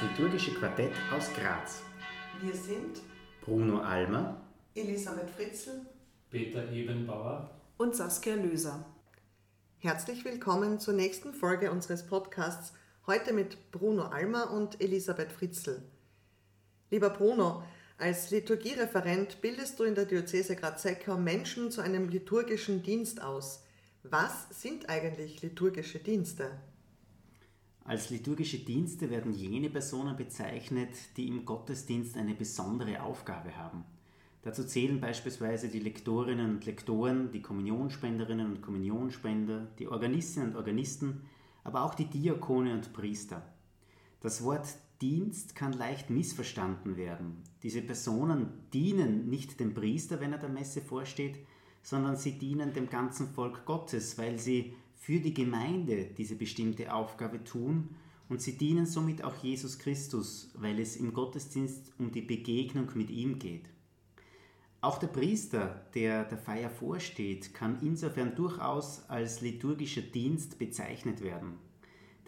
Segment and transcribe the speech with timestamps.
[0.00, 1.82] liturgische Quartett aus Graz.
[2.40, 3.00] Wir sind
[3.40, 4.40] Bruno Almer,
[4.76, 5.86] Elisabeth Fritzl,
[6.30, 8.84] Peter Ebenbauer und Saskia Löser.
[9.78, 12.74] Herzlich willkommen zur nächsten Folge unseres Podcasts,
[13.08, 15.82] heute mit Bruno Almer und Elisabeth Fritzl.
[16.90, 17.64] Lieber Bruno,
[17.96, 23.64] als Liturgiereferent bildest du in der Diözese Graz-Seckau Menschen zu einem liturgischen Dienst aus.
[24.04, 26.52] Was sind eigentlich liturgische Dienste?
[27.88, 33.82] Als liturgische Dienste werden jene Personen bezeichnet, die im Gottesdienst eine besondere Aufgabe haben.
[34.42, 41.22] Dazu zählen beispielsweise die Lektorinnen und Lektoren, die Kommunionspenderinnen und Kommunionspender, die Organistinnen und Organisten,
[41.64, 43.42] aber auch die Diakone und Priester.
[44.20, 44.68] Das Wort
[45.00, 47.42] Dienst kann leicht missverstanden werden.
[47.62, 51.38] Diese Personen dienen nicht dem Priester, wenn er der Messe vorsteht,
[51.82, 57.42] sondern sie dienen dem ganzen Volk Gottes, weil sie für die Gemeinde diese bestimmte Aufgabe
[57.42, 57.88] tun
[58.28, 63.08] und sie dienen somit auch Jesus Christus, weil es im Gottesdienst um die Begegnung mit
[63.08, 63.70] ihm geht.
[64.80, 71.54] Auch der Priester, der der Feier vorsteht, kann insofern durchaus als liturgischer Dienst bezeichnet werden.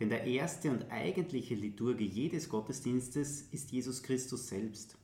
[0.01, 4.97] Denn der erste und eigentliche Liturge jedes Gottesdienstes ist Jesus Christus selbst.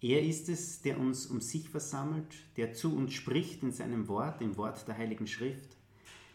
[0.00, 4.42] Er ist es, der uns um sich versammelt, der zu uns spricht in seinem Wort,
[4.42, 5.76] im Wort der Heiligen Schrift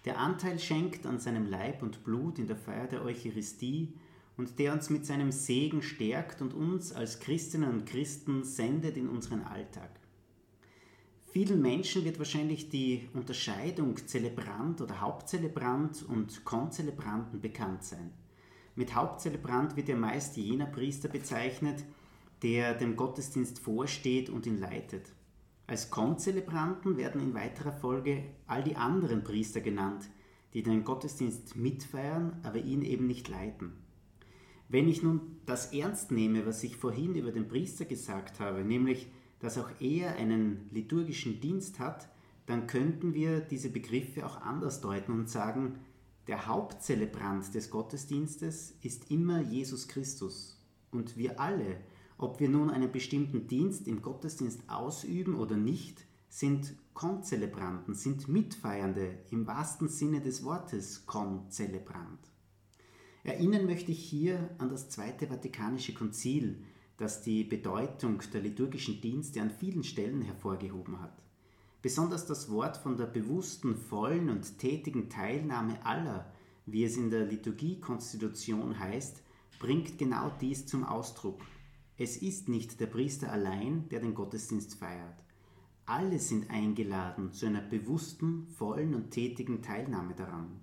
[0.08, 3.94] der Anteil schenkt an seinem Leib und Blut in der Feier der Eucharistie
[4.38, 9.10] und der uns mit seinem Segen stärkt und uns als Christinnen und Christen sendet in
[9.10, 9.90] unseren Alltag.
[11.34, 18.14] Vielen Menschen wird wahrscheinlich die Unterscheidung Zelebrant oder Hauptzelebrant und Konzelebranten bekannt sein.
[18.78, 21.84] Mit Hauptzelebrant wird ja meist jener Priester bezeichnet,
[22.44, 25.12] der dem Gottesdienst vorsteht und ihn leitet.
[25.68, 30.10] Als Konzelebranten werden in weiterer Folge all die anderen Priester genannt,
[30.54, 33.74] die den Gottesdienst mitfeiern, aber ihn eben nicht leiten.
[34.70, 39.12] Wenn ich nun das ernst nehme, was ich vorhin über den Priester gesagt habe, nämlich,
[39.40, 42.08] dass auch er einen liturgischen Dienst hat,
[42.46, 45.80] dann könnten wir diese Begriffe auch anders deuten und sagen,
[46.28, 50.62] der Hauptzelebrant des Gottesdienstes ist immer Jesus Christus.
[50.92, 51.78] Und wir alle,
[52.18, 59.20] ob wir nun einen bestimmten Dienst im Gottesdienst ausüben oder nicht, sind Konzelebranten, sind Mitfeiernde
[59.30, 62.20] im wahrsten Sinne des Wortes Konzelebrant.
[63.24, 66.64] Erinnern möchte ich hier an das Zweite Vatikanische Konzil,
[66.98, 71.22] das die Bedeutung der liturgischen Dienste an vielen Stellen hervorgehoben hat.
[71.82, 76.32] Besonders das Wort von der bewussten, vollen und tätigen Teilnahme aller,
[76.66, 79.22] wie es in der Liturgiekonstitution heißt,
[79.60, 81.42] bringt genau dies zum Ausdruck
[81.98, 85.24] es ist nicht der Priester allein, der den Gottesdienst feiert.
[85.88, 90.60] Alle sind eingeladen zu einer bewussten, vollen und tätigen Teilnahme daran.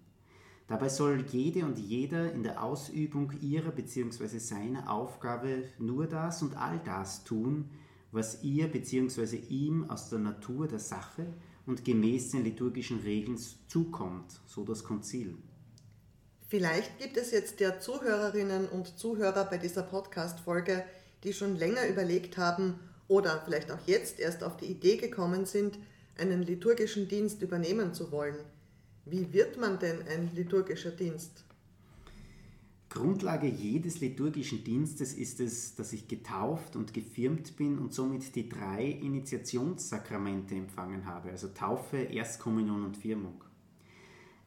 [0.67, 4.39] Dabei soll jede und jeder in der Ausübung ihrer bzw.
[4.39, 7.69] seiner Aufgabe nur das und all das tun,
[8.13, 9.37] was ihr bzw.
[9.49, 11.27] ihm aus der Natur der Sache
[11.67, 15.37] und gemäß den liturgischen Regeln zukommt, so das Konzil.
[16.47, 20.85] Vielleicht gibt es jetzt der Zuhörerinnen und Zuhörer bei dieser Podcast-Folge
[21.25, 25.79] die schon länger überlegt haben oder vielleicht auch jetzt erst auf die Idee gekommen sind,
[26.17, 28.37] einen liturgischen Dienst übernehmen zu wollen.
[29.05, 31.45] Wie wird man denn ein liturgischer Dienst?
[32.89, 38.49] Grundlage jedes liturgischen Dienstes ist es, dass ich getauft und gefirmt bin und somit die
[38.49, 43.43] drei Initiationssakramente empfangen habe, also Taufe, Erstkommunion und Firmung.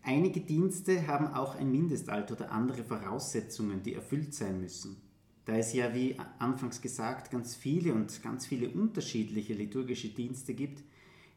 [0.01, 4.95] Einige Dienste haben auch ein Mindestalter oder andere Voraussetzungen, die erfüllt sein müssen.
[5.47, 10.83] Da es ja, wie anfangs gesagt, ganz viele und ganz viele unterschiedliche liturgische Dienste gibt,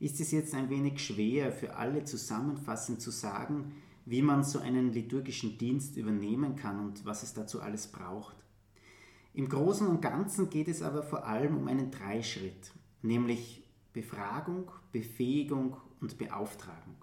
[0.01, 3.73] ist es jetzt ein wenig schwer für alle zusammenfassend zu sagen,
[4.07, 8.35] wie man so einen liturgischen Dienst übernehmen kann und was es dazu alles braucht.
[9.33, 12.73] Im Großen und Ganzen geht es aber vor allem um einen Dreischritt,
[13.03, 13.63] nämlich
[13.93, 16.97] Befragung, Befähigung und Beauftragung.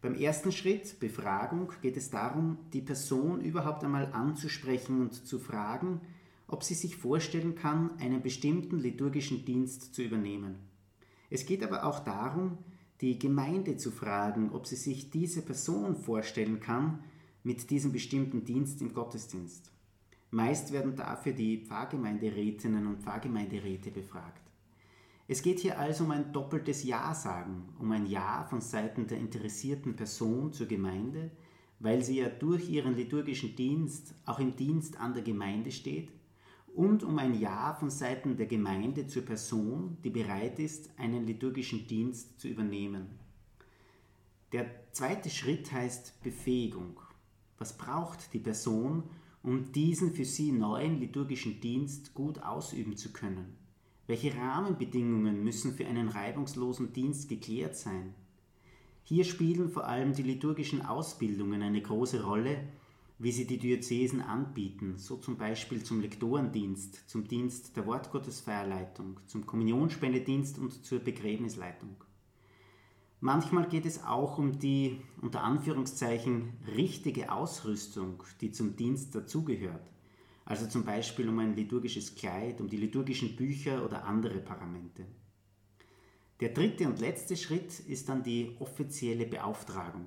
[0.00, 6.00] Beim ersten Schritt, Befragung, geht es darum, die Person überhaupt einmal anzusprechen und zu fragen,
[6.46, 10.56] ob sie sich vorstellen kann, einen bestimmten liturgischen Dienst zu übernehmen.
[11.30, 12.58] Es geht aber auch darum,
[13.00, 17.02] die Gemeinde zu fragen, ob sie sich diese Person vorstellen kann
[17.42, 19.70] mit diesem bestimmten Dienst im Gottesdienst.
[20.30, 24.47] Meist werden dafür die Pfarrgemeinderätinnen und Pfarrgemeinderäte befragt.
[25.30, 29.18] Es geht hier also um ein doppeltes Ja sagen, um ein Ja von Seiten der
[29.18, 31.30] interessierten Person zur Gemeinde,
[31.80, 36.10] weil sie ja durch ihren liturgischen Dienst auch im Dienst an der Gemeinde steht,
[36.74, 41.86] und um ein Ja von Seiten der Gemeinde zur Person, die bereit ist, einen liturgischen
[41.86, 43.08] Dienst zu übernehmen.
[44.52, 47.00] Der zweite Schritt heißt Befähigung.
[47.58, 49.02] Was braucht die Person,
[49.42, 53.57] um diesen für sie neuen liturgischen Dienst gut ausüben zu können?
[54.08, 58.14] Welche Rahmenbedingungen müssen für einen reibungslosen Dienst geklärt sein?
[59.04, 62.56] Hier spielen vor allem die liturgischen Ausbildungen eine große Rolle,
[63.18, 69.44] wie sie die Diözesen anbieten, so zum Beispiel zum Lektorendienst, zum Dienst der Wortgottesfeierleitung, zum
[69.44, 71.94] Kommunionspendedienst und zur Begräbnisleitung.
[73.20, 79.86] Manchmal geht es auch um die unter Anführungszeichen richtige Ausrüstung, die zum Dienst dazugehört.
[80.48, 85.04] Also zum Beispiel um ein liturgisches Kleid, um die liturgischen Bücher oder andere Paramente.
[86.40, 90.06] Der dritte und letzte Schritt ist dann die offizielle Beauftragung.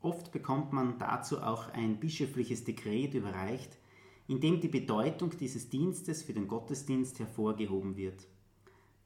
[0.00, 3.78] Oft bekommt man dazu auch ein bischöfliches Dekret überreicht,
[4.26, 8.26] in dem die Bedeutung dieses Dienstes für den Gottesdienst hervorgehoben wird.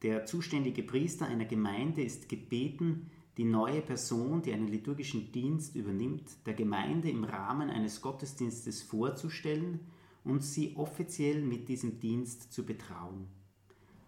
[0.01, 6.27] Der zuständige Priester einer Gemeinde ist gebeten, die neue Person, die einen liturgischen Dienst übernimmt,
[6.47, 9.81] der Gemeinde im Rahmen eines Gottesdienstes vorzustellen
[10.23, 13.27] und sie offiziell mit diesem Dienst zu betrauen.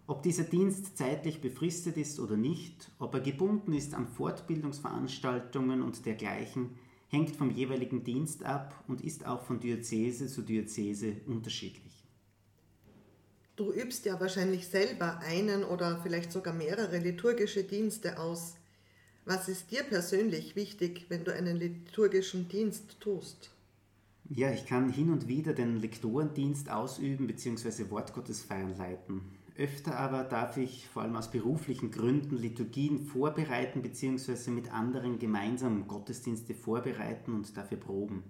[0.06, 6.04] Ob dieser Dienst zeitlich befristet ist oder nicht, ob er gebunden ist an Fortbildungsveranstaltungen und
[6.04, 6.76] dergleichen,
[7.08, 12.04] hängt vom jeweiligen Dienst ab und ist auch von Diözese zu Diözese unterschiedlich.
[13.56, 18.56] Du übst ja wahrscheinlich selber einen oder vielleicht sogar mehrere liturgische Dienste aus.
[19.24, 23.50] Was ist dir persönlich wichtig, wenn du einen liturgischen Dienst tust?
[24.30, 27.90] Ja, ich kann hin und wieder den Lektorendienst ausüben bzw.
[27.90, 29.20] Wortgottesfeiern leiten.
[29.56, 34.50] Öfter aber darf ich vor allem aus beruflichen Gründen Liturgien vorbereiten bzw.
[34.50, 38.24] mit anderen gemeinsam Gottesdienste vorbereiten und dafür proben.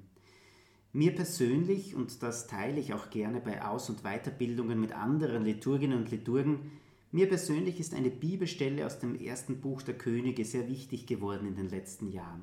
[0.92, 5.98] Mir persönlich, und das teile ich auch gerne bei Aus- und Weiterbildungen mit anderen Liturginnen
[5.98, 6.72] und Liturgen,
[7.12, 11.54] mir persönlich ist eine Bibelstelle aus dem ersten Buch der Könige sehr wichtig geworden in
[11.54, 12.42] den letzten Jahren.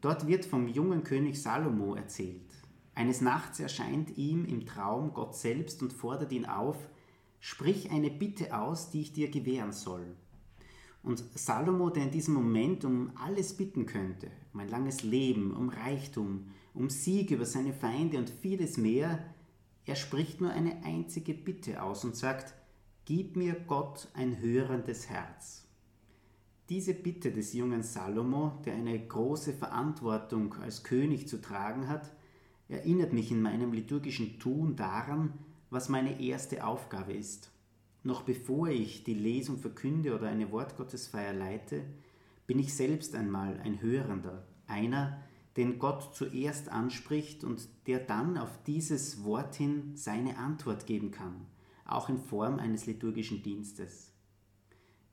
[0.00, 2.61] Dort wird vom jungen König Salomo erzählt.
[2.94, 6.76] Eines Nachts erscheint ihm im Traum Gott selbst und fordert ihn auf,
[7.40, 10.16] sprich eine Bitte aus, die ich dir gewähren soll.
[11.02, 15.68] Und Salomo, der in diesem Moment um alles bitten könnte, um ein langes Leben, um
[15.68, 19.24] Reichtum, um Sieg über seine Feinde und vieles mehr,
[19.84, 22.54] er spricht nur eine einzige Bitte aus und sagt,
[23.04, 25.66] Gib mir Gott ein hörendes Herz.
[26.68, 32.12] Diese Bitte des jungen Salomo, der eine große Verantwortung als König zu tragen hat,
[32.72, 35.34] erinnert mich in meinem liturgischen Tun daran,
[35.70, 37.50] was meine erste Aufgabe ist.
[38.02, 41.84] Noch bevor ich die Lesung verkünde oder eine Wortgottesfeier leite,
[42.46, 45.22] bin ich selbst einmal ein Hörender, einer,
[45.56, 51.46] den Gott zuerst anspricht und der dann auf dieses Wort hin seine Antwort geben kann
[51.92, 54.12] auch in Form eines liturgischen Dienstes.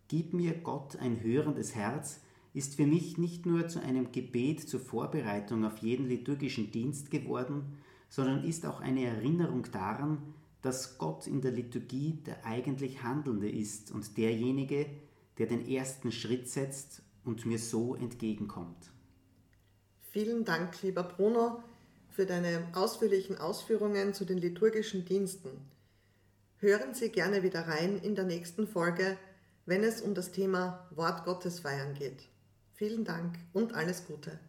[0.07, 2.21] Gib mir Gott ein hörendes Herz
[2.59, 7.77] ist für mich nicht nur zu einem Gebet zur Vorbereitung auf jeden liturgischen Dienst geworden,
[8.09, 13.91] sondern ist auch eine Erinnerung daran, dass Gott in der Liturgie der eigentlich Handelnde ist
[13.91, 14.87] und derjenige,
[15.37, 18.91] der den ersten Schritt setzt und mir so entgegenkommt.
[20.11, 21.63] Vielen Dank, lieber Bruno,
[22.09, 25.51] für deine ausführlichen Ausführungen zu den liturgischen Diensten.
[26.57, 29.17] Hören Sie gerne wieder rein in der nächsten Folge,
[29.65, 32.27] wenn es um das Thema Wort Gottes feiern geht.
[32.79, 34.39] Vielen Dank und alles Gute.